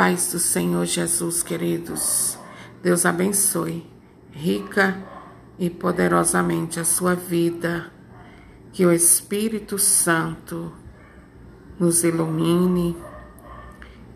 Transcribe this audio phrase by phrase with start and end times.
[0.00, 2.38] paz do Senhor Jesus, queridos.
[2.82, 3.86] Deus abençoe
[4.32, 4.96] rica
[5.58, 7.92] e poderosamente a sua vida.
[8.72, 10.72] Que o Espírito Santo
[11.78, 12.96] nos ilumine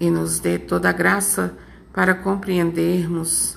[0.00, 1.56] e nos dê toda a graça
[1.92, 3.56] para compreendermos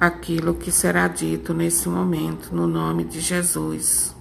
[0.00, 4.12] aquilo que será dito nesse momento, no nome de Jesus.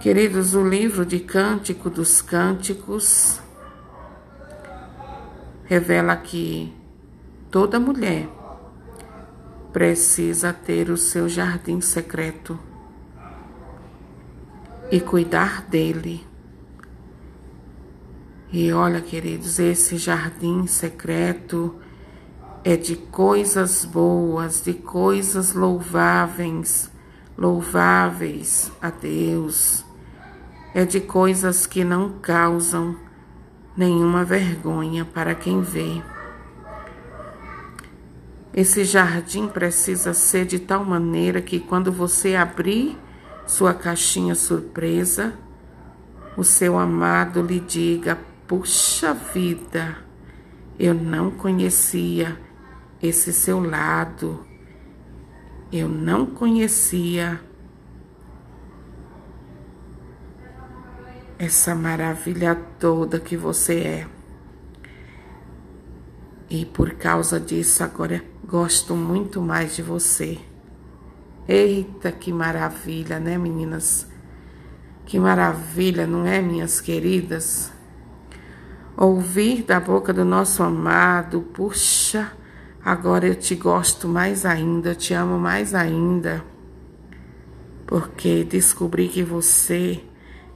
[0.00, 3.42] Queridos, o livro de Cântico dos Cânticos
[5.72, 6.70] revela que
[7.50, 8.28] toda mulher
[9.72, 12.58] precisa ter o seu jardim secreto
[14.90, 16.26] e cuidar dele.
[18.52, 21.74] E olha, queridos, esse jardim secreto
[22.62, 26.90] é de coisas boas, de coisas louváveis,
[27.34, 29.86] louváveis a Deus.
[30.74, 32.94] É de coisas que não causam
[33.76, 36.02] nenhuma vergonha para quem vê.
[38.54, 42.98] Esse jardim precisa ser de tal maneira que quando você abrir
[43.46, 45.32] sua caixinha surpresa,
[46.36, 49.96] o seu amado lhe diga: Puxa vida,
[50.78, 52.38] eu não conhecia
[53.02, 54.46] esse seu lado,
[55.72, 57.40] eu não conhecia
[61.44, 64.06] essa maravilha toda que você é.
[66.48, 70.38] E por causa disso, agora gosto muito mais de você.
[71.48, 74.06] Eita, que maravilha, né, meninas?
[75.04, 77.72] Que maravilha, não é, minhas queridas?
[78.96, 82.30] Ouvir da boca do nosso amado, puxa,
[82.84, 86.44] agora eu te gosto mais ainda, eu te amo mais ainda,
[87.84, 90.04] porque descobri que você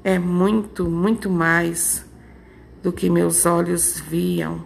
[0.06, 2.06] é muito, muito mais
[2.80, 4.64] do que meus olhos viam.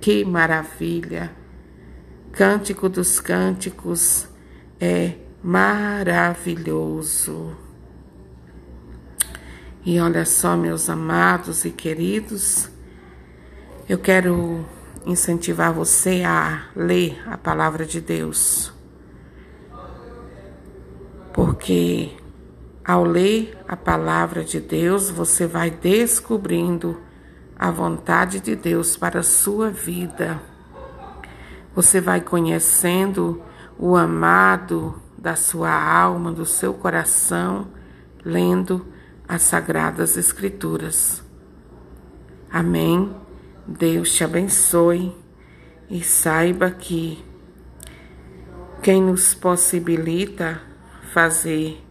[0.00, 1.36] Que maravilha!
[2.32, 4.26] Cântico dos Cânticos
[4.80, 7.54] é maravilhoso.
[9.84, 12.70] E olha só, meus amados e queridos,
[13.86, 14.64] eu quero
[15.04, 18.72] incentivar você a ler a palavra de Deus.
[21.34, 22.16] Porque
[22.88, 26.98] ao ler a palavra de Deus, você vai descobrindo
[27.54, 30.40] a vontade de Deus para a sua vida.
[31.74, 33.42] Você vai conhecendo
[33.78, 37.68] o amado da sua alma, do seu coração,
[38.24, 38.86] lendo
[39.28, 41.22] as sagradas escrituras.
[42.50, 43.14] Amém.
[43.66, 45.14] Deus te abençoe
[45.90, 47.22] e saiba que
[48.82, 50.62] quem nos possibilita
[51.12, 51.86] fazer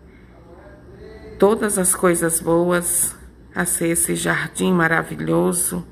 [1.37, 3.15] todas as coisas boas,
[3.53, 5.85] a ser esse jardim maravilhoso,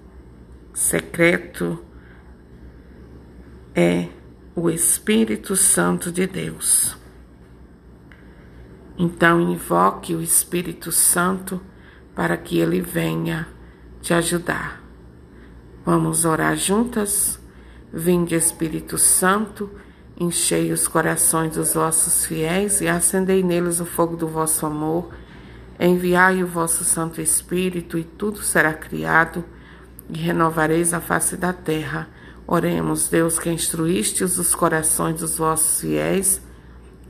[0.74, 1.84] secreto,
[3.74, 4.08] é
[4.56, 6.98] o Espírito Santo de Deus.
[8.98, 11.62] Então, invoque o Espírito Santo
[12.16, 13.48] para que ele venha
[14.02, 14.82] te ajudar.
[15.86, 17.40] Vamos orar juntas?
[17.92, 19.70] Vinde, Espírito Santo,
[20.18, 25.14] enchei os corações dos vossos fiéis e acendei neles o fogo do vosso amor.
[25.80, 29.44] Enviai o vosso Santo Espírito, e tudo será criado,
[30.10, 32.08] e renovareis a face da terra.
[32.48, 36.42] Oremos, Deus, que instruístes os corações dos vossos fiéis,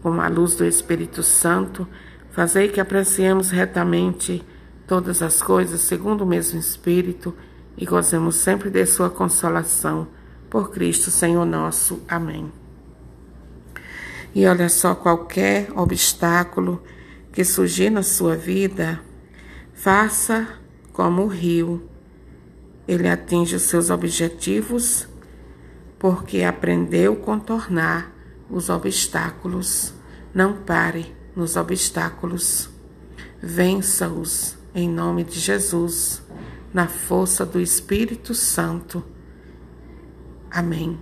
[0.02, 1.88] com a luz do Espírito Santo,
[2.32, 4.44] fazei que apreciemos retamente
[4.88, 7.36] todas as coisas segundo o mesmo Espírito
[7.78, 10.08] e gozemos sempre de Sua consolação.
[10.50, 12.02] Por Cristo, Senhor nosso.
[12.08, 12.52] Amém.
[14.34, 16.84] E olha só, qualquer obstáculo
[17.36, 19.02] que surgir na sua vida,
[19.74, 20.48] faça
[20.94, 21.84] como o rio.
[22.88, 25.06] Ele atinge os seus objetivos
[26.00, 28.10] porque aprendeu contornar
[28.50, 29.94] os obstáculos.
[30.34, 32.70] Não pare nos obstáculos.
[33.42, 36.22] Vença-os em nome de Jesus,
[36.74, 39.04] na força do Espírito Santo.
[40.50, 40.98] Amém.